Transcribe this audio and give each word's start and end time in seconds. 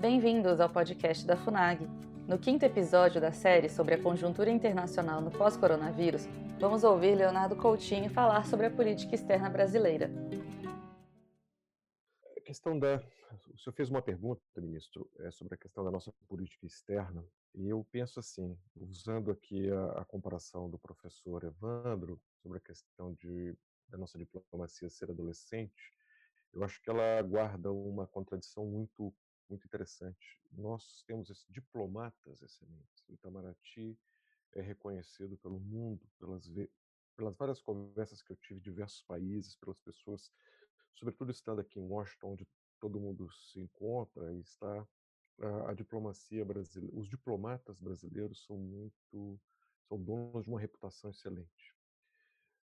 Bem-vindos 0.00 0.60
ao 0.60 0.70
podcast 0.70 1.26
da 1.26 1.36
FUNAG. 1.36 1.86
No 2.26 2.38
quinto 2.38 2.64
episódio 2.64 3.20
da 3.20 3.32
série 3.32 3.68
sobre 3.68 3.96
a 3.96 4.02
conjuntura 4.02 4.50
internacional 4.50 5.20
no 5.20 5.30
pós-coronavírus, 5.30 6.24
vamos 6.58 6.84
ouvir 6.84 7.14
Leonardo 7.16 7.54
Coutinho 7.54 8.08
falar 8.08 8.46
sobre 8.46 8.64
a 8.64 8.70
política 8.70 9.14
externa 9.14 9.50
brasileira. 9.50 10.10
A 12.34 12.40
questão 12.40 12.78
da. 12.78 12.96
O 13.52 13.58
senhor 13.58 13.74
fez 13.74 13.90
uma 13.90 14.00
pergunta, 14.00 14.40
ministro, 14.56 15.06
é, 15.18 15.30
sobre 15.30 15.54
a 15.54 15.58
questão 15.58 15.84
da 15.84 15.90
nossa 15.90 16.10
política 16.26 16.64
externa, 16.64 17.22
e 17.54 17.68
eu 17.68 17.86
penso 17.92 18.20
assim, 18.20 18.58
usando 18.74 19.30
aqui 19.30 19.70
a, 19.70 20.00
a 20.00 20.04
comparação 20.06 20.70
do 20.70 20.78
professor 20.78 21.44
Evandro 21.44 22.18
sobre 22.42 22.56
a 22.56 22.62
questão 22.62 23.12
de, 23.20 23.54
da 23.86 23.98
nossa 23.98 24.16
diplomacia 24.16 24.88
ser 24.88 25.10
adolescente, 25.10 25.92
eu 26.54 26.64
acho 26.64 26.80
que 26.82 26.88
ela 26.88 27.20
guarda 27.20 27.70
uma 27.70 28.06
contradição 28.06 28.64
muito 28.64 29.14
muito 29.50 29.66
interessante. 29.66 30.40
Nós 30.52 31.02
temos 31.06 31.46
diplomatas 31.48 32.40
excelentes. 32.42 33.04
O 33.08 33.12
Itamaraty 33.12 33.98
é 34.54 34.60
reconhecido 34.60 35.36
pelo 35.38 35.60
mundo, 35.60 36.08
pelas, 36.18 36.50
pelas 37.16 37.36
várias 37.36 37.60
conversas 37.60 38.22
que 38.22 38.32
eu 38.32 38.36
tive 38.36 38.60
em 38.60 38.62
diversos 38.62 39.02
países, 39.02 39.56
pelas 39.56 39.80
pessoas, 39.80 40.32
sobretudo 40.94 41.30
estando 41.30 41.60
aqui 41.60 41.78
em 41.78 41.86
Washington, 41.86 42.32
onde 42.32 42.48
todo 42.78 43.00
mundo 43.00 43.30
se 43.30 43.60
encontra 43.60 44.32
e 44.32 44.40
está 44.40 44.86
a, 45.40 45.70
a 45.70 45.74
diplomacia 45.74 46.44
brasileira. 46.44 46.96
Os 46.98 47.08
diplomatas 47.08 47.78
brasileiros 47.78 48.44
são 48.44 48.56
muito 48.56 49.40
são 49.88 50.00
donos 50.00 50.44
de 50.44 50.50
uma 50.50 50.60
reputação 50.60 51.10
excelente 51.10 51.74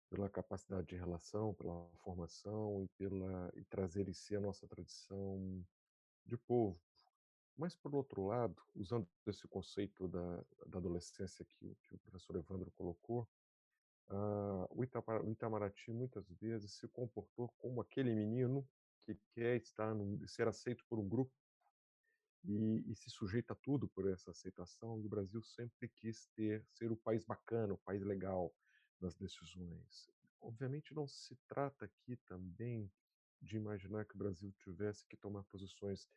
pela 0.09 0.29
capacidade 0.29 0.87
de 0.87 0.95
relação, 0.95 1.53
pela 1.53 1.89
formação 1.97 2.83
e 2.83 2.87
pela 2.97 3.51
e 3.55 3.63
trazer 3.65 4.07
em 4.07 4.13
si 4.13 4.35
a 4.35 4.39
nossa 4.39 4.65
tradição 4.67 5.65
de 6.25 6.37
povo. 6.37 6.79
Mas, 7.57 7.75
por 7.75 7.95
outro 7.95 8.27
lado, 8.27 8.61
usando 8.75 9.07
esse 9.25 9.47
conceito 9.47 10.07
da, 10.07 10.43
da 10.67 10.77
adolescência 10.77 11.43
que, 11.43 11.75
que, 11.83 11.95
o 11.95 11.97
professor 11.97 12.35
Evandro 12.35 12.69
colocou, 12.71 13.27
uh, 14.09 14.67
o, 14.69 14.81
o 15.25 15.31
Itamaraty 15.31 15.91
muitas 15.91 16.29
vezes 16.29 16.73
se 16.73 16.87
comportou 16.87 17.49
como 17.57 17.81
aquele 17.81 18.13
menino 18.13 18.67
que 19.03 19.15
quer 19.31 19.55
estar 19.57 19.95
ser 20.27 20.47
aceito 20.47 20.85
por 20.87 20.99
um 20.99 21.09
grupo 21.09 21.33
e, 22.43 22.83
e, 22.91 22.95
se 22.95 23.09
sujeita 23.09 23.53
a 23.53 23.55
tudo 23.55 23.87
por 23.87 24.07
essa 24.07 24.31
aceitação. 24.31 24.99
E 24.99 25.05
o 25.05 25.09
Brasil 25.09 25.41
sempre 25.41 25.87
quis 25.87 26.27
ter 26.35 26.63
ser 26.73 26.91
o 26.91 26.97
país 26.97 27.23
bacana, 27.23 27.73
o 27.73 27.77
país 27.77 28.03
legal 28.03 28.53
nas 29.01 29.15
decisões. 29.15 30.09
Obviamente 30.39 30.93
não 30.93 31.07
se 31.07 31.35
trata 31.47 31.85
aqui 31.85 32.15
também 32.17 32.91
de 33.41 33.57
imaginar 33.57 34.05
que 34.05 34.15
o 34.15 34.17
Brasil 34.17 34.51
tivesse 34.59 35.05
que 35.07 35.17
tomar 35.17 35.43
posições 35.43 36.07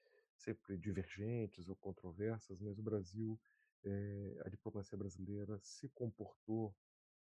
sempre 0.40 0.76
divergentes 0.76 1.68
ou 1.68 1.76
controversas, 1.76 2.60
mas 2.60 2.78
o 2.78 2.82
Brasil, 2.82 3.38
é, 3.84 4.42
a 4.44 4.48
diplomacia 4.48 4.96
brasileira 4.96 5.58
se 5.62 5.88
comportou 5.90 6.74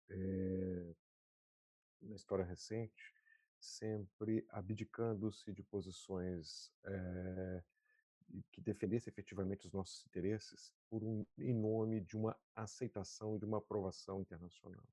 é, 0.09 0.95
na 2.03 2.15
história 2.15 2.45
recente 2.45 3.15
sempre 3.59 4.47
abdicando-se 4.51 5.53
de 5.53 5.63
posições 5.63 6.71
é, 6.85 7.63
que 8.53 8.61
defendessem 8.61 9.11
efetivamente 9.11 9.67
os 9.67 9.73
nossos 9.73 10.05
interesses 10.07 10.73
por 10.89 11.03
um, 11.03 11.25
em 11.39 11.55
nome 11.55 12.01
de 12.01 12.17
uma 12.17 12.37
aceitação 12.55 13.37
e 13.37 13.39
de 13.39 13.45
uma 13.45 13.59
aprovação 13.59 14.21
internacional. 14.21 14.85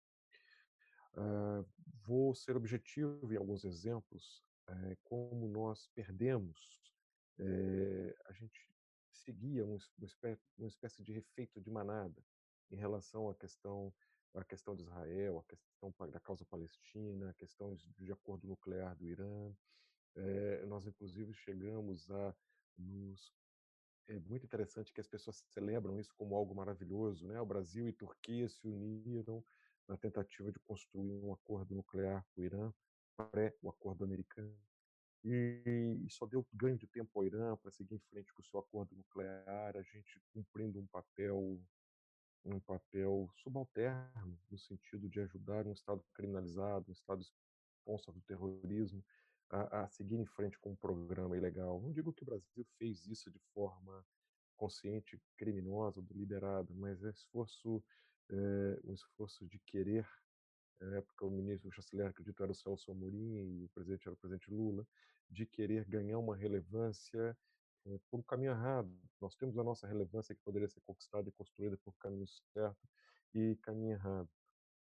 Uh, 1.15 1.63
vou 2.05 2.33
ser 2.33 2.55
objetivo 2.55 3.31
em 3.31 3.37
alguns 3.37 3.63
exemplos 3.63 4.43
é, 4.67 4.97
como 5.03 5.47
nós 5.47 5.87
perdemos, 5.93 6.81
é, 7.39 8.15
a 8.25 8.31
gente 8.33 8.69
seguia 9.11 9.65
um, 9.65 9.77
uma, 9.97 10.05
espécie, 10.05 10.43
uma 10.57 10.67
espécie 10.67 11.01
de 11.03 11.13
efeito 11.13 11.61
de 11.61 11.69
manada 11.69 12.23
em 12.71 12.75
relação 12.75 13.29
à 13.29 13.35
questão 13.35 13.93
a 14.35 14.43
questão 14.43 14.75
de 14.75 14.81
Israel, 14.81 15.39
a 15.39 15.43
questão 15.43 15.93
da 16.09 16.19
causa 16.19 16.43
palestina, 16.45 17.29
a 17.29 17.33
questão 17.33 17.75
de 17.75 18.11
acordo 18.11 18.47
nuclear 18.47 18.95
do 18.95 19.05
Irã. 19.05 19.55
É, 20.15 20.65
nós, 20.65 20.85
inclusive, 20.87 21.33
chegamos 21.33 22.09
a 22.09 22.35
nos. 22.77 23.33
É 24.07 24.19
muito 24.19 24.45
interessante 24.45 24.91
que 24.91 24.99
as 24.99 25.07
pessoas 25.07 25.43
celebram 25.49 25.99
isso 25.99 26.13
como 26.15 26.35
algo 26.35 26.53
maravilhoso. 26.53 27.27
Né? 27.27 27.39
O 27.39 27.45
Brasil 27.45 27.87
e 27.87 27.93
Turquia 27.93 28.49
se 28.49 28.67
uniram 28.67 29.43
na 29.87 29.95
tentativa 29.97 30.51
de 30.51 30.59
construir 30.59 31.23
um 31.23 31.31
acordo 31.31 31.73
nuclear 31.73 32.25
com 32.33 32.41
o 32.41 32.43
Irã, 32.43 32.73
pré 33.31 33.55
o 33.61 33.69
acordo 33.69 34.03
americano, 34.03 34.57
e 35.23 36.05
só 36.09 36.25
deu 36.25 36.45
ganho 36.53 36.77
de 36.77 36.87
tempo 36.87 37.09
ao 37.15 37.25
Irã 37.25 37.55
para 37.57 37.71
seguir 37.71 37.95
em 37.95 37.99
frente 37.99 38.33
com 38.33 38.41
o 38.41 38.45
seu 38.45 38.59
acordo 38.59 38.95
nuclear, 38.95 39.77
a 39.77 39.81
gente 39.81 40.21
cumprindo 40.33 40.79
um 40.79 40.87
papel 40.87 41.59
um 42.45 42.59
papel 42.59 43.29
subalterno 43.35 44.37
no 44.51 44.57
sentido 44.57 45.07
de 45.07 45.21
ajudar 45.21 45.65
um 45.65 45.71
Estado 45.71 46.03
criminalizado, 46.13 46.89
um 46.89 46.91
Estado 46.91 47.25
responsável 47.77 48.19
do 48.19 48.25
terrorismo, 48.25 49.01
a, 49.49 49.83
a, 49.83 49.87
seguir 49.87 50.17
em 50.19 50.25
frente 50.25 50.59
com 50.59 50.71
um 50.71 50.75
programa 50.75 51.37
ilegal. 51.37 51.79
Não 51.79 51.93
digo 51.93 52.11
que 52.11 52.23
o 52.23 52.25
Brasil 52.25 52.65
fez 52.77 53.05
isso 53.07 53.31
de 53.31 53.39
forma 53.53 54.05
consciente, 54.57 55.17
criminosa, 55.37 56.01
deliberada, 56.01 56.73
mas 56.73 57.01
é 57.03 57.11
esforço, 57.11 57.81
é, 58.29 58.79
um 58.83 58.93
esforço 58.93 59.45
de 59.45 59.57
querer 59.59 60.05
na 60.83 60.97
época 60.97 61.25
o 61.25 61.31
ministro 61.31 61.69
o 61.69 61.71
chanceler 61.71 62.07
acredito 62.07 62.43
era 62.43 62.51
o 62.51 62.55
Celso 62.55 62.91
Amorim 62.91 63.37
e 63.37 63.63
o 63.63 63.69
presidente 63.69 64.07
era 64.07 64.13
o 64.13 64.17
presidente 64.17 64.51
Lula, 64.51 64.85
de 65.29 65.45
querer 65.45 65.85
ganhar 65.85 66.19
uma 66.19 66.35
relevância 66.35 67.37
é, 67.85 67.99
por 68.09 68.19
um 68.19 68.23
caminho 68.23 68.51
errado. 68.51 68.91
Nós 69.19 69.35
temos 69.35 69.57
a 69.57 69.63
nossa 69.63 69.87
relevância 69.87 70.35
que 70.35 70.41
poderia 70.41 70.67
ser 70.67 70.81
conquistada 70.81 71.27
e 71.27 71.31
construída 71.31 71.77
por 71.77 71.95
caminho 71.97 72.27
certo 72.53 72.87
e 73.33 73.57
caminho 73.61 73.91
errado. 73.93 74.29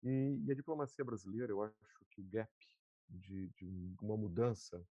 E, 0.04 0.42
e 0.46 0.52
a 0.52 0.56
diplomacia 0.56 1.04
brasileira, 1.04 1.52
eu 1.52 1.62
acho 1.62 2.06
que 2.10 2.22
o 2.22 2.24
gap 2.24 2.52
de, 3.10 3.50
de 3.50 3.96
uma 4.02 4.16
mudança 4.16 4.86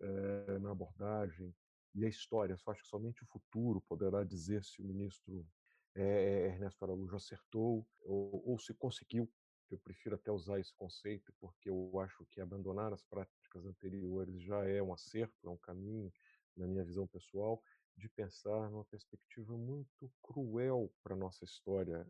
é, 0.00 0.58
na 0.58 0.70
abordagem 0.70 1.54
e 1.94 2.04
a 2.04 2.08
história, 2.08 2.56
só 2.56 2.70
acho 2.70 2.82
que 2.82 2.88
somente 2.88 3.22
o 3.22 3.26
futuro 3.26 3.80
poderá 3.82 4.22
dizer 4.22 4.64
se 4.64 4.80
o 4.82 4.84
ministro 4.84 5.46
é, 5.94 6.46
Ernesto 6.48 6.84
Araújo 6.84 7.16
acertou 7.16 7.86
ou, 8.02 8.42
ou 8.46 8.58
se 8.58 8.74
conseguiu 8.74 9.30
eu 9.70 9.78
prefiro 9.78 10.14
até 10.14 10.30
usar 10.30 10.60
esse 10.60 10.72
conceito 10.74 11.32
porque 11.40 11.68
eu 11.68 11.98
acho 12.00 12.24
que 12.26 12.40
abandonar 12.40 12.92
as 12.92 13.02
práticas 13.02 13.45
anteriores 13.64 14.42
já 14.42 14.64
é 14.68 14.82
um 14.82 14.92
acerto, 14.92 15.46
é 15.46 15.50
um 15.50 15.56
caminho, 15.56 16.12
na 16.56 16.66
minha 16.66 16.84
visão 16.84 17.06
pessoal, 17.06 17.62
de 17.96 18.08
pensar 18.08 18.70
numa 18.70 18.84
perspectiva 18.84 19.56
muito 19.56 20.12
cruel 20.22 20.92
para 21.02 21.14
a 21.14 21.18
nossa 21.18 21.44
história 21.44 22.06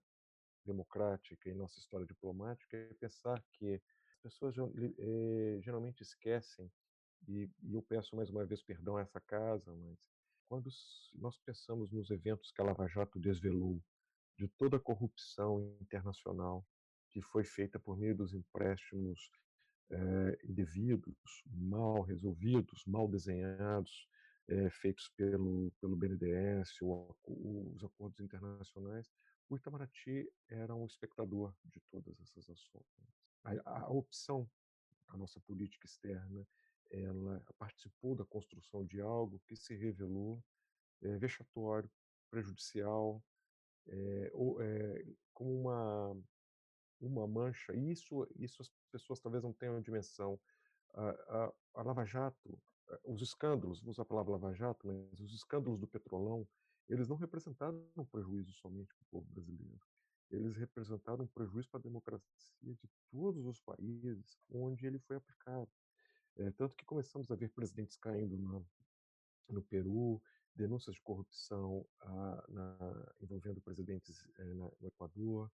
democrática 0.65 1.49
e 1.49 1.55
nossa 1.55 1.79
história 1.79 2.07
diplomática, 2.07 2.77
é 2.77 2.95
pensar 2.95 3.43
que 3.53 3.81
as 4.17 4.21
pessoas 4.23 4.57
é, 4.99 5.59
geralmente 5.61 6.03
esquecem, 6.03 6.71
e, 7.29 7.49
e 7.63 7.75
eu 7.75 7.83
peço 7.83 8.17
mais 8.17 8.31
uma 8.31 8.45
vez 8.45 8.63
perdão 8.63 8.97
a 8.97 9.03
essa 9.03 9.21
casa, 9.21 9.73
mas 9.75 9.99
quando 10.49 10.69
nós 11.15 11.39
pensamos 11.39 11.91
nos 11.93 12.11
eventos 12.11 12.51
que 12.51 12.61
a 12.61 12.65
Lava 12.65 12.87
Jato 12.89 13.19
desvelou, 13.19 13.81
de 14.37 14.49
toda 14.49 14.77
a 14.77 14.81
corrupção 14.81 15.77
internacional, 15.81 16.67
que 17.11 17.23
foi 17.23 17.45
feita 17.45 17.79
por 17.79 17.97
meio 17.97 18.15
dos 18.15 18.35
empréstimos 18.35 19.31
é, 19.91 20.39
indevidos, 20.45 21.45
mal 21.47 22.03
resolvidos, 22.03 22.85
mal 22.87 23.09
desenhados, 23.09 24.09
é, 24.49 24.71
feitos 24.71 25.09
pelo, 25.17 25.71
pelo 25.81 25.97
BNDES, 25.97 26.79
os 27.27 27.85
acordos 27.85 28.21
internacionais, 28.21 29.11
o 29.49 29.57
Itamaraty 29.57 30.29
era 30.49 30.75
um 30.75 30.87
espectador 30.87 31.55
de 31.65 31.81
todas 31.91 32.19
essas 32.21 32.49
ações. 32.51 32.87
A, 33.45 33.81
a 33.81 33.91
opção, 33.91 34.49
a 35.09 35.17
nossa 35.17 35.41
política 35.41 35.87
externa, 35.87 36.47
ela 36.91 37.43
participou 37.59 38.15
da 38.15 38.25
construção 38.25 38.85
de 38.85 39.01
algo 39.01 39.41
que 39.47 39.57
se 39.57 39.75
revelou 39.75 40.43
é, 41.03 41.17
vexatório, 41.19 41.91
prejudicial, 42.31 43.23
é, 43.89 44.31
ou, 44.33 44.61
é, 44.61 45.05
uma 45.39 46.17
uma 47.01 47.27
mancha. 47.27 47.75
E 47.75 47.91
isso, 47.91 48.27
isso 48.37 48.63
as 48.63 48.71
pessoas 49.03 49.21
talvez 49.21 49.43
não 49.43 49.53
tenham 49.53 49.81
dimensão. 49.81 50.39
A, 50.95 51.11
a, 51.11 51.53
a 51.75 51.83
Lava 51.83 52.05
Jato, 52.05 52.59
eh, 52.89 53.01
os 53.05 53.21
escândalos, 53.21 53.81
vou 53.81 53.91
usar 53.91 54.03
a 54.03 54.07
palavra 54.07 54.33
Lava 54.33 54.55
Jato, 54.55 54.87
mas 54.87 55.21
os 55.21 55.35
escândalos 55.35 55.79
do 55.79 55.87
petrolão, 55.87 56.47
eles 56.89 57.09
não 57.09 57.17
representaram 57.17 57.85
um 57.97 58.05
prejuízo 58.05 58.53
somente 58.53 58.95
para 58.95 59.03
o 59.03 59.07
povo 59.11 59.27
brasileiro. 59.33 59.81
Eles 60.31 60.57
representaram 60.57 61.25
um 61.25 61.29
prejuízo 61.29 61.69
para 61.69 61.81
a 61.81 61.83
democracia 61.83 62.25
de 62.63 62.89
todos 63.11 63.45
os 63.47 63.61
países 63.61 64.39
onde 64.51 64.87
ele 64.87 64.99
foi 64.99 65.17
aplicado. 65.17 65.71
É, 66.37 66.51
tanto 66.51 66.77
que 66.77 66.85
começamos 66.85 67.31
a 67.31 67.35
ver 67.35 67.49
presidentes 67.51 67.97
caindo 67.97 68.37
no, 68.37 68.67
no 69.49 69.63
Peru, 69.63 70.21
denúncias 70.55 70.97
de 70.97 71.03
corrupção 71.03 71.87
ah, 72.01 72.45
na, 72.49 73.13
envolvendo 73.21 73.61
presidentes 73.61 74.25
eh, 74.39 74.55
na, 74.55 74.71
no 74.81 74.89
Equador, 74.89 75.51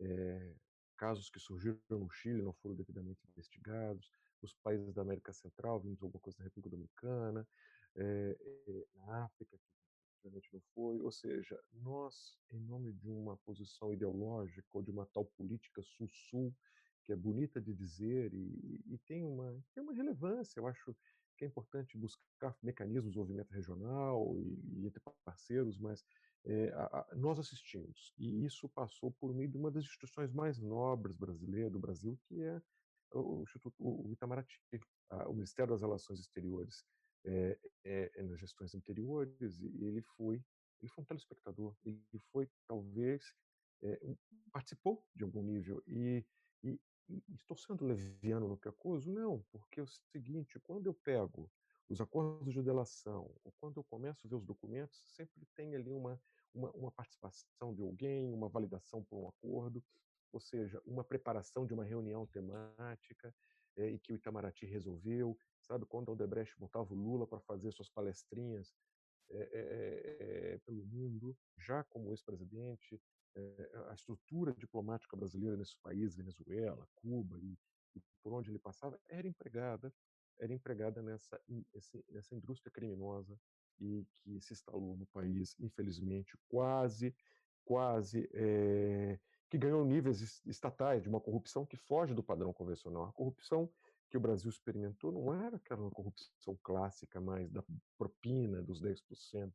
é, 0.00 0.54
casos 1.00 1.30
que 1.30 1.40
surgiram 1.40 1.78
no 1.88 2.10
Chile 2.10 2.42
não 2.42 2.52
foram 2.52 2.74
devidamente 2.74 3.26
investigados, 3.26 4.12
os 4.42 4.52
países 4.52 4.92
da 4.92 5.00
América 5.00 5.32
Central, 5.32 5.80
vimos 5.80 6.02
alguma 6.02 6.20
coisa 6.20 6.38
na 6.38 6.44
República 6.44 6.76
Dominicana, 6.76 7.48
é, 7.96 8.36
é, 8.38 8.86
na 8.96 9.24
África, 9.24 9.58
efetivamente 10.10 10.50
não 10.52 10.60
foi. 10.74 11.00
Ou 11.00 11.10
seja, 11.10 11.58
nós, 11.72 12.38
em 12.50 12.60
nome 12.60 12.92
de 12.92 13.08
uma 13.08 13.38
posição 13.38 13.94
ideológica 13.94 14.68
ou 14.74 14.82
de 14.82 14.90
uma 14.90 15.06
tal 15.06 15.24
política 15.24 15.82
sul-sul, 15.82 16.54
que 17.02 17.12
é 17.14 17.16
bonita 17.16 17.62
de 17.62 17.72
dizer 17.72 18.34
e, 18.34 18.82
e 18.86 18.98
tem, 19.06 19.24
uma, 19.24 19.58
tem 19.72 19.82
uma 19.82 19.94
relevância, 19.94 20.60
eu 20.60 20.66
acho 20.66 20.94
que 21.34 21.46
é 21.46 21.48
importante 21.48 21.96
buscar 21.96 22.54
mecanismos 22.62 23.04
de 23.04 23.12
desenvolvimento 23.12 23.52
regional 23.52 24.38
e, 24.38 24.82
e 24.82 24.86
entre 24.86 25.02
parceiros, 25.24 25.78
mas 25.78 26.04
é, 26.44 26.70
a, 26.70 26.84
a, 27.00 27.14
nós 27.16 27.38
assistimos, 27.38 28.14
e 28.18 28.44
isso 28.44 28.68
passou 28.68 29.10
por 29.12 29.34
meio 29.34 29.48
de 29.48 29.56
uma 29.56 29.70
das 29.70 29.84
instituições 29.84 30.32
mais 30.32 30.58
nobres 30.58 31.16
brasileiras 31.16 31.72
do 31.72 31.78
Brasil, 31.78 32.18
que 32.26 32.42
é 32.42 32.60
o, 33.12 33.42
Instituto, 33.42 33.74
o 33.78 34.10
Itamaraty, 34.12 34.58
a, 35.10 35.28
o 35.28 35.34
Ministério 35.34 35.72
das 35.72 35.82
Relações 35.82 36.20
Exteriores, 36.20 36.84
é, 37.24 37.58
é, 37.84 38.22
nas 38.22 38.40
gestões 38.40 38.74
anteriores, 38.74 39.60
e 39.60 39.84
ele 39.84 40.00
foi, 40.16 40.42
ele 40.80 40.88
foi 40.88 41.02
um 41.02 41.06
telespectador, 41.06 41.76
ele 41.84 42.02
foi 42.32 42.48
talvez 42.66 43.22
um, 44.02 44.16
participou 44.52 45.04
de 45.14 45.24
algum 45.24 45.42
nível 45.42 45.82
e, 45.86 46.24
e, 46.62 46.80
e 47.08 47.34
estou 47.34 47.56
sendo 47.56 47.84
leviano 47.84 48.48
no 48.48 48.56
que 48.56 48.68
acuso? 48.68 49.10
Não, 49.10 49.42
porque 49.50 49.80
é 49.80 49.82
o 49.82 49.86
seguinte, 49.86 50.58
quando 50.60 50.86
eu 50.86 50.94
pego 50.94 51.50
os 51.90 52.00
acordos 52.00 52.54
de 52.54 52.62
delação, 52.62 53.34
ou 53.42 53.52
quando 53.58 53.78
eu 53.78 53.84
começo 53.84 54.24
a 54.24 54.30
ver 54.30 54.36
os 54.36 54.44
documentos, 54.44 55.02
sempre 55.08 55.44
tem 55.56 55.74
ali 55.74 55.92
uma, 55.92 56.20
uma, 56.54 56.70
uma 56.70 56.92
participação 56.92 57.74
de 57.74 57.82
alguém, 57.82 58.32
uma 58.32 58.48
validação 58.48 59.02
por 59.04 59.18
um 59.18 59.28
acordo, 59.28 59.84
ou 60.32 60.40
seja, 60.40 60.80
uma 60.86 61.02
preparação 61.02 61.66
de 61.66 61.74
uma 61.74 61.84
reunião 61.84 62.24
temática 62.28 63.34
é, 63.76 63.90
e 63.90 63.98
que 63.98 64.12
o 64.12 64.16
Itamaraty 64.16 64.66
resolveu, 64.66 65.36
sabe, 65.60 65.84
quando 65.84 66.08
o 66.08 66.12
Odebrecht 66.12 66.56
botava 66.58 66.94
o 66.94 66.96
Lula 66.96 67.26
para 67.26 67.40
fazer 67.40 67.72
suas 67.72 67.88
palestrinhas 67.88 68.72
é, 69.28 70.54
é, 70.54 70.58
pelo 70.64 70.84
mundo, 70.86 71.36
já 71.58 71.82
como 71.84 72.10
ex-presidente, 72.10 73.00
a 73.88 73.94
estrutura 73.94 74.52
diplomática 74.52 75.16
brasileira 75.16 75.56
nesse 75.56 75.76
país, 75.80 76.16
Venezuela, 76.16 76.88
Cuba 76.96 77.38
e, 77.40 77.56
por 78.22 78.32
onde 78.32 78.50
ele 78.50 78.58
passava, 78.58 79.00
era 79.08 79.26
empregada 79.26 79.92
era 80.40 80.52
empregada 80.52 81.02
nessa, 81.02 81.40
nessa 82.08 82.34
indústria 82.34 82.72
criminosa 82.72 83.38
e 83.78 84.06
que 84.18 84.40
se 84.40 84.52
instalou 84.52 84.96
no 84.96 85.06
país, 85.06 85.54
infelizmente, 85.58 86.36
quase, 86.48 87.14
quase, 87.64 88.28
é, 88.34 89.18
que 89.48 89.58
ganhou 89.58 89.84
níveis 89.84 90.42
estatais 90.46 91.02
de 91.02 91.08
uma 91.08 91.20
corrupção 91.20 91.64
que 91.64 91.76
foge 91.76 92.14
do 92.14 92.22
padrão 92.22 92.52
convencional. 92.52 93.04
A 93.04 93.12
corrupção 93.12 93.70
que 94.10 94.16
o 94.16 94.20
Brasil 94.20 94.50
experimentou 94.50 95.12
não 95.12 95.32
era 95.32 95.56
aquela 95.56 95.88
corrupção 95.90 96.58
clássica 96.62 97.20
mais 97.20 97.50
da 97.50 97.62
propina 97.96 98.62
dos 98.62 98.82
10%. 98.82 99.52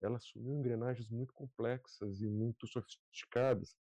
Ela 0.00 0.16
assumiu 0.16 0.54
engrenagens 0.54 1.08
muito 1.08 1.34
complexas 1.34 2.20
e 2.20 2.26
muito 2.26 2.66
sofisticadas. 2.66 3.76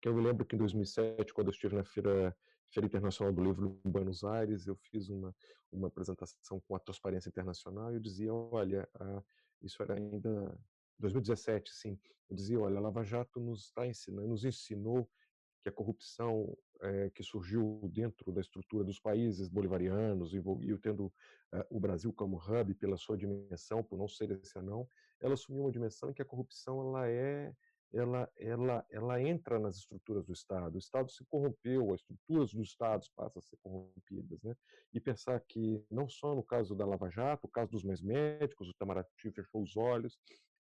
Que 0.00 0.08
eu 0.08 0.14
me 0.14 0.22
lembro 0.22 0.44
que 0.44 0.54
em 0.54 0.58
2007, 0.58 1.32
quando 1.32 1.48
eu 1.48 1.52
estive 1.52 1.74
na 1.74 1.84
feira 1.84 2.36
Feira 2.70 2.86
Internacional 2.86 3.32
do 3.32 3.42
Livro 3.42 3.80
em 3.84 3.90
Buenos 3.90 4.24
Aires, 4.24 4.66
eu 4.66 4.76
fiz 4.76 5.08
uma, 5.08 5.34
uma 5.72 5.88
apresentação 5.88 6.60
com 6.60 6.74
a 6.74 6.80
Transparência 6.80 7.28
Internacional 7.28 7.92
e 7.92 7.94
eu 7.94 8.00
dizia, 8.00 8.34
olha, 8.34 8.88
a, 8.94 9.22
isso 9.62 9.82
era 9.82 9.94
ainda 9.94 10.58
2017, 10.98 11.70
sim, 11.72 11.98
eu 12.30 12.36
dizia, 12.36 12.60
olha, 12.60 12.78
a 12.78 12.80
Lava 12.80 13.04
Jato 13.04 13.40
nos 13.40 13.66
está 13.66 13.86
ensinando, 13.86 14.28
nos 14.28 14.44
ensinou 14.44 15.08
que 15.62 15.68
a 15.68 15.72
corrupção 15.72 16.56
é, 16.82 17.10
que 17.10 17.22
surgiu 17.22 17.80
dentro 17.90 18.30
da 18.30 18.40
estrutura 18.40 18.84
dos 18.84 19.00
países 19.00 19.48
bolivarianos 19.48 20.34
e, 20.34 20.42
tendo 20.78 21.06
uh, 21.06 21.64
o 21.70 21.80
Brasil 21.80 22.12
como 22.12 22.36
hub 22.36 22.74
pela 22.74 22.98
sua 22.98 23.16
dimensão, 23.16 23.82
por 23.82 23.98
não 23.98 24.06
ser 24.06 24.30
esse 24.30 24.58
anão, 24.58 24.86
ela 25.20 25.32
assumiu 25.32 25.62
uma 25.62 25.72
dimensão 25.72 26.10
em 26.10 26.12
que 26.12 26.20
a 26.20 26.26
corrupção 26.26 26.80
ela 26.82 27.08
é 27.08 27.54
ela, 27.94 28.28
ela, 28.36 28.86
ela 28.90 29.22
entra 29.22 29.58
nas 29.58 29.76
estruturas 29.76 30.26
do 30.26 30.32
Estado. 30.32 30.74
O 30.74 30.78
Estado 30.78 31.10
se 31.10 31.24
corrompeu, 31.26 31.94
as 31.94 32.00
estruturas 32.00 32.52
dos 32.52 32.68
Estados 32.68 33.08
passam 33.14 33.40
a 33.40 33.42
ser 33.42 33.56
corrompidas. 33.62 34.42
Né? 34.42 34.54
E 34.92 35.00
pensar 35.00 35.40
que, 35.40 35.84
não 35.90 36.08
só 36.08 36.34
no 36.34 36.42
caso 36.42 36.74
da 36.74 36.84
Lava 36.84 37.08
Jato, 37.08 37.46
o 37.46 37.50
caso 37.50 37.70
dos 37.70 37.84
mais 37.84 38.02
médicos, 38.02 38.68
o 38.68 38.72
Itamaraty 38.72 39.30
fechou 39.30 39.62
os 39.62 39.76
olhos, 39.76 40.18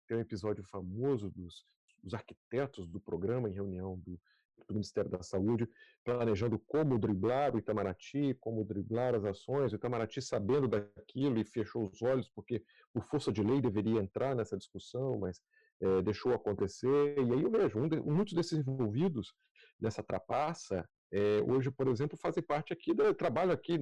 tem 0.08 0.18
um 0.18 0.22
episódio 0.22 0.64
famoso 0.66 1.30
dos, 1.30 1.66
dos 2.04 2.14
arquitetos 2.14 2.88
do 2.88 3.00
programa 3.00 3.50
em 3.50 3.54
reunião 3.54 3.98
do, 3.98 4.20
do 4.68 4.74
Ministério 4.74 5.10
da 5.10 5.24
Saúde, 5.24 5.70
planejando 6.04 6.60
como 6.60 7.00
driblar 7.00 7.56
o 7.56 7.60
Itamaraty, 7.60 8.36
como 8.42 8.66
driblar 8.66 9.16
as 9.16 9.24
ações, 9.24 9.72
o 9.72 9.76
Itamaraty 9.76 10.22
sabendo 10.22 10.68
daquilo 10.68 11.40
e 11.40 11.46
fechou 11.46 11.90
os 11.90 12.02
olhos, 12.02 12.30
porque 12.30 12.64
por 12.94 13.04
força 13.06 13.32
de 13.32 13.42
lei 13.42 13.62
deveria 13.62 14.02
entrar 14.02 14.36
nessa 14.36 14.58
discussão, 14.58 15.18
mas 15.18 15.42
é, 15.82 16.02
deixou 16.02 16.34
acontecer. 16.34 17.18
E 17.18 17.34
aí 17.34 17.44
eu 17.44 17.52
vejo, 17.52 17.80
um 17.80 17.88
de, 17.88 18.00
muitos 18.00 18.34
desses 18.34 18.60
envolvidos 18.60 19.34
nessa 19.80 20.04
trapaça, 20.04 20.88
é, 21.12 21.42
hoje, 21.42 21.72
por 21.72 21.88
exemplo, 21.88 22.18
fazem 22.18 22.44
parte 22.44 22.72
aqui, 22.72 22.94
do, 22.94 23.14
trabalho 23.14 23.52
aqui 23.52 23.80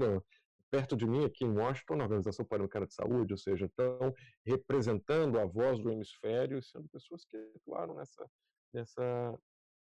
perto 0.72 0.96
de 0.96 1.06
mim, 1.06 1.26
aqui 1.26 1.44
em 1.44 1.52
Washington, 1.52 1.96
na 1.96 2.04
Organização 2.04 2.46
Pan-Americana 2.46 2.86
de 2.86 2.94
Saúde, 2.94 3.34
ou 3.34 3.38
seja, 3.38 3.66
estão 3.66 4.14
representando 4.46 5.40
a 5.40 5.46
voz 5.46 5.80
do 5.80 5.92
hemisfério, 5.92 6.62
sendo 6.62 6.88
pessoas 6.90 7.26
que 7.26 7.36
atuaram 7.56 7.96
nessa, 7.96 8.30
nessa, 8.74 9.40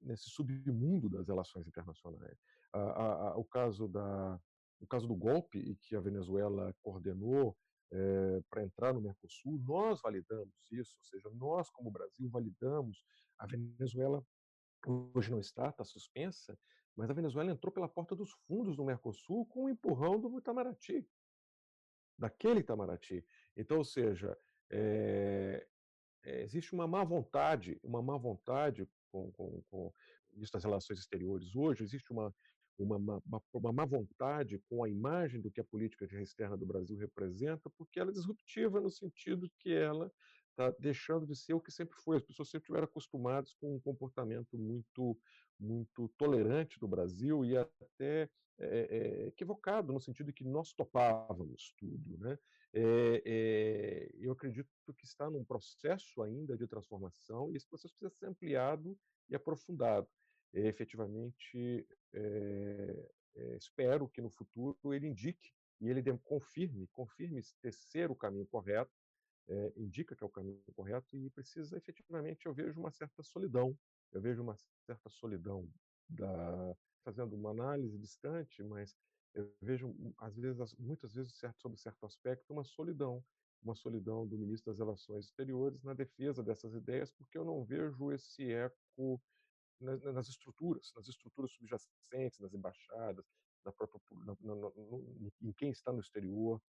nesse 0.00 0.30
submundo 0.30 1.08
das 1.08 1.26
relações 1.26 1.66
internacionais. 1.66 2.38
A, 2.72 2.78
a, 2.78 3.28
a, 3.30 3.36
o 3.36 3.44
caso 3.44 3.88
da 3.88 4.40
o 4.80 4.86
caso 4.86 5.08
do 5.08 5.16
golpe 5.16 5.76
que 5.82 5.96
a 5.96 6.00
Venezuela 6.00 6.72
coordenou 6.82 7.56
é, 7.90 8.42
para 8.50 8.62
entrar 8.62 8.92
no 8.92 9.00
Mercosul, 9.00 9.58
nós 9.66 10.00
validamos 10.02 10.54
isso, 10.70 10.96
ou 10.98 11.04
seja, 11.04 11.30
nós, 11.30 11.70
como 11.70 11.90
Brasil, 11.90 12.28
validamos. 12.28 13.02
A 13.38 13.46
Venezuela 13.46 14.24
hoje 15.14 15.30
não 15.30 15.40
está, 15.40 15.68
está 15.68 15.84
suspensa, 15.84 16.58
mas 16.96 17.10
a 17.10 17.14
Venezuela 17.14 17.50
entrou 17.50 17.72
pela 17.72 17.88
porta 17.88 18.14
dos 18.14 18.32
fundos 18.46 18.76
do 18.76 18.84
Mercosul 18.84 19.46
com 19.46 19.64
o 19.64 19.68
empurrão 19.68 20.20
do 20.20 20.38
Itamaraty, 20.38 21.08
daquele 22.18 22.60
Itamaraty. 22.60 23.24
Então, 23.56 23.78
ou 23.78 23.84
seja, 23.84 24.36
é, 24.70 25.66
é, 26.24 26.42
existe 26.42 26.74
uma 26.74 26.86
má 26.86 27.04
vontade, 27.04 27.78
uma 27.82 28.02
má 28.02 28.16
vontade 28.16 28.88
com, 29.10 29.30
com, 29.32 29.62
com 29.70 29.94
isso 30.34 30.52
das 30.52 30.64
relações 30.64 30.98
exteriores 30.98 31.54
hoje, 31.54 31.82
existe 31.82 32.12
uma, 32.12 32.34
uma, 32.78 32.96
uma, 32.96 33.42
uma 33.52 33.72
má 33.72 33.84
vontade 33.84 34.58
com 34.68 34.84
a 34.84 34.88
imagem 34.88 35.40
do 35.40 35.50
que 35.50 35.60
a 35.60 35.64
política 35.64 36.06
externa 36.20 36.56
do 36.56 36.66
Brasil 36.66 36.96
representa, 36.96 37.68
porque 37.76 37.98
ela 37.98 38.10
é 38.10 38.14
disruptiva 38.14 38.80
no 38.80 38.90
sentido 38.90 39.50
que 39.58 39.72
ela 39.72 40.10
está 40.50 40.70
deixando 40.78 41.26
de 41.26 41.36
ser 41.36 41.54
o 41.54 41.60
que 41.60 41.70
sempre 41.70 41.96
foi. 41.98 42.16
As 42.16 42.22
pessoas 42.22 42.48
sempre 42.48 42.64
estiveram 42.64 42.84
acostumadas 42.84 43.54
com 43.54 43.74
um 43.74 43.80
comportamento 43.80 44.58
muito, 44.58 45.18
muito 45.58 46.08
tolerante 46.16 46.78
do 46.78 46.88
Brasil 46.88 47.44
e 47.44 47.56
até 47.56 48.30
é, 48.60 48.66
é, 48.68 49.26
equivocado 49.28 49.92
no 49.92 50.00
sentido 50.00 50.26
de 50.26 50.32
que 50.32 50.44
nós 50.44 50.72
topávamos 50.72 51.72
tudo, 51.78 52.18
né? 52.18 52.38
É, 52.72 53.22
é, 53.24 54.10
eu 54.14 54.32
acredito 54.32 54.68
que 54.96 55.04
está 55.04 55.30
num 55.30 55.44
processo 55.44 56.22
ainda 56.22 56.56
de 56.56 56.66
transformação 56.66 57.50
e 57.50 57.56
esse 57.56 57.66
processo 57.66 57.94
precisa 57.94 58.18
ser 58.18 58.26
ampliado 58.26 58.98
e 59.30 59.34
aprofundado 59.34 60.08
efetivamente 60.52 61.86
é, 62.12 63.10
é, 63.34 63.56
espero 63.56 64.08
que 64.08 64.20
no 64.20 64.30
futuro 64.30 64.94
ele 64.94 65.06
indique 65.06 65.52
e 65.80 65.88
ele 65.88 66.02
confirme, 66.24 66.88
confirme 66.88 67.40
ser 67.70 68.10
o 68.10 68.16
caminho 68.16 68.46
correto, 68.46 68.90
é, 69.48 69.72
indica 69.76 70.14
que 70.14 70.22
é 70.22 70.26
o 70.26 70.30
caminho 70.30 70.60
correto 70.74 71.16
e 71.16 71.30
precisa 71.30 71.76
efetivamente, 71.76 72.46
eu 72.46 72.54
vejo 72.54 72.80
uma 72.80 72.90
certa 72.90 73.22
solidão, 73.22 73.78
eu 74.12 74.20
vejo 74.20 74.42
uma 74.42 74.56
certa 74.86 75.08
solidão 75.08 75.68
da 76.08 76.76
fazendo 77.04 77.34
uma 77.36 77.50
análise 77.50 77.98
distante, 77.98 78.62
mas 78.62 78.94
eu 79.34 79.54
vejo 79.62 79.94
às 80.18 80.36
vezes, 80.36 80.74
muitas 80.78 81.14
vezes, 81.14 81.38
certo, 81.38 81.60
sobre 81.60 81.78
certo 81.78 82.04
aspecto, 82.04 82.52
uma 82.52 82.64
solidão, 82.64 83.24
uma 83.62 83.74
solidão 83.74 84.26
do 84.26 84.36
ministro 84.36 84.70
das 84.70 84.78
Relações 84.78 85.26
Exteriores 85.26 85.82
na 85.82 85.94
defesa 85.94 86.42
dessas 86.42 86.74
ideias, 86.74 87.10
porque 87.10 87.38
eu 87.38 87.44
não 87.44 87.64
vejo 87.64 88.12
esse 88.12 88.52
eco 88.52 89.22
nas, 89.80 90.02
nas 90.02 90.28
estruturas, 90.28 90.92
nas 90.96 91.08
estruturas 91.08 91.52
subjacentes, 91.52 92.38
nas 92.40 92.54
embaixadas, 92.54 93.24
na 93.64 93.72
própria, 93.72 94.00
na, 94.24 94.36
na, 94.40 94.54
no, 94.54 95.22
em 95.42 95.52
quem 95.52 95.70
está 95.70 95.92
no 95.92 96.00
exterior 96.00 96.60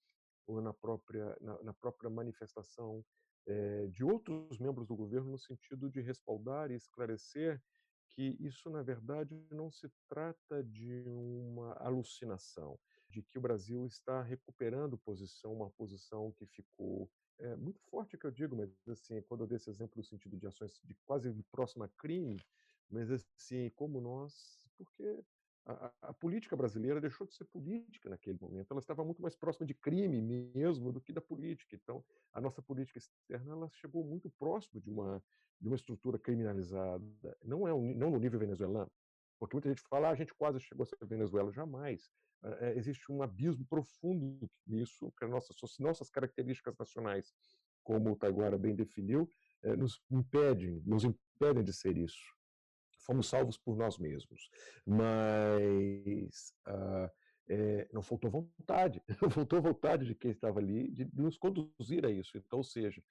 ou 0.47 0.61
na 0.61 0.73
própria, 0.73 1.37
na, 1.39 1.61
na 1.63 1.73
própria 1.73 2.09
manifestação 2.09 3.03
é, 3.47 3.87
de 3.87 4.03
outros 4.03 4.57
membros 4.59 4.87
do 4.87 4.95
governo 4.95 5.31
no 5.31 5.39
sentido 5.39 5.89
de 5.89 6.01
respaldar 6.01 6.71
e 6.71 6.75
esclarecer 6.75 7.61
que 8.09 8.35
isso, 8.39 8.69
na 8.69 8.81
verdade, 8.81 9.35
não 9.51 9.71
se 9.71 9.89
trata 10.07 10.63
de 10.63 11.03
uma 11.07 11.73
alucinação, 11.73 12.77
de 13.07 13.21
que 13.21 13.37
o 13.37 13.41
Brasil 13.41 13.85
está 13.85 14.21
recuperando 14.21 14.97
posição, 14.97 15.53
uma 15.53 15.69
posição 15.69 16.31
que 16.33 16.45
ficou 16.45 17.09
é, 17.39 17.55
muito 17.55 17.79
forte, 17.89 18.17
que 18.17 18.25
eu 18.25 18.31
digo, 18.31 18.55
mas 18.55 18.69
assim, 18.89 19.21
quando 19.21 19.41
eu 19.41 19.47
dei 19.47 19.55
esse 19.55 19.69
exemplo 19.69 19.93
no 19.95 20.03
sentido 20.03 20.37
de 20.37 20.47
ações 20.47 20.79
de 20.83 20.93
quase 21.05 21.31
próxima 21.51 21.87
crime, 21.97 22.37
mas 22.89 23.11
assim, 23.11 23.69
como 23.75 24.01
nós, 24.01 24.33
porque 24.77 25.23
a, 25.65 25.91
a, 26.01 26.13
política 26.13 26.55
brasileira 26.55 26.99
deixou 26.99 27.27
de 27.27 27.33
ser 27.33 27.45
política 27.45 28.09
naquele 28.09 28.37
momento. 28.39 28.71
Ela 28.71 28.79
estava 28.79 29.03
muito 29.03 29.21
mais 29.21 29.35
próxima 29.35 29.67
de 29.67 29.73
crime 29.73 30.21
mesmo 30.21 30.91
do 30.91 30.99
que 30.99 31.13
da 31.13 31.21
política. 31.21 31.75
Então, 31.75 32.03
a 32.33 32.41
nossa 32.41 32.61
política 32.61 32.97
externa 32.97 33.53
ela 33.53 33.69
chegou 33.69 34.03
muito 34.03 34.29
próximo 34.31 34.81
de 34.81 34.89
uma 34.89 35.23
de 35.61 35.67
uma 35.67 35.75
estrutura 35.75 36.17
criminalizada. 36.17 37.03
Não 37.43 37.67
é 37.67 37.73
um, 37.73 37.93
não 37.93 38.09
no 38.09 38.17
nível 38.17 38.39
venezuelano, 38.39 38.89
porque 39.37 39.55
muita 39.55 39.67
gente 39.67 39.81
fala, 39.89 40.07
ah, 40.07 40.11
a 40.11 40.15
gente 40.15 40.33
quase 40.33 40.57
chegou 40.61 40.83
a 40.83 40.85
ser 40.85 40.97
Venezuela. 41.05 41.51
Jamais. 41.51 42.09
É, 42.41 42.77
existe 42.77 43.11
um 43.11 43.21
abismo 43.21 43.65
profundo 43.65 44.49
nisso, 44.65 45.11
que 45.17 45.25
nossas 45.25 45.57
nossas 45.77 46.09
características 46.09 46.73
nacionais, 46.79 47.33
como 47.83 48.11
o 48.11 48.15
Taiguara 48.15 48.57
bem 48.57 48.73
definiu, 48.73 49.29
é, 49.61 49.75
nos 49.75 50.01
impedem, 50.09 50.81
nos 50.85 51.03
impedem 51.03 51.61
de 51.61 51.73
ser 51.73 51.97
isso 51.97 52.38
fomos 53.09 53.27
salvos 53.27 53.57
por 53.57 53.75
nós 53.75 53.97
mesmos. 53.97 54.51
Mas 54.85 56.53
uh, 56.67 57.09
é, 57.49 57.89
não 57.91 58.03
faltou 58.03 58.29
vontade, 58.29 59.01
não 59.19 59.31
faltou 59.31 59.59
vontade 59.59 60.05
de 60.05 60.13
quem 60.13 60.29
estava 60.29 60.59
ali 60.59 60.91
de 60.91 61.09
nos 61.15 61.35
conduzir 61.35 62.05
a 62.05 62.11
isso. 62.11 62.37
Então, 62.37 62.59
ou 62.59 62.63
seja, 62.63 63.01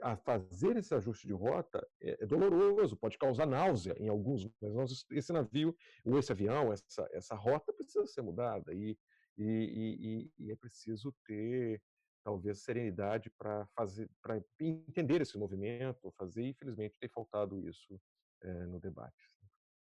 a 0.00 0.16
fazer 0.16 0.78
esse 0.78 0.94
ajuste 0.94 1.26
de 1.26 1.34
rota 1.34 1.86
é, 2.00 2.22
é 2.22 2.26
doloroso, 2.26 2.96
pode 2.96 3.18
causar 3.18 3.46
náusea 3.46 3.94
em 3.98 4.08
alguns, 4.08 4.48
mas 4.62 4.72
nós, 4.72 5.04
esse 5.10 5.32
navio, 5.32 5.76
ou 6.06 6.18
esse 6.18 6.32
avião, 6.32 6.72
essa, 6.72 7.06
essa 7.12 7.34
rota 7.34 7.70
precisa 7.74 8.06
ser 8.06 8.22
mudada 8.22 8.72
e, 8.72 8.96
e, 9.36 10.30
e, 10.38 10.46
e 10.46 10.50
é 10.52 10.56
preciso 10.56 11.14
ter 11.26 11.82
talvez 12.24 12.60
serenidade 12.60 13.30
para 13.36 13.66
fazer, 13.76 14.10
para 14.22 14.42
entender 14.58 15.20
esse 15.20 15.36
movimento, 15.36 16.10
fazer. 16.16 16.42
Infelizmente, 16.48 16.98
tem 16.98 17.10
faltado 17.10 17.60
isso 17.68 18.00
é, 18.44 18.66
no 18.66 18.80
debate. 18.80 19.33